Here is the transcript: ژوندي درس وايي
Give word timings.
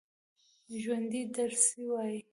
ژوندي 0.81 1.21
درس 1.35 1.61
وايي 1.89 2.17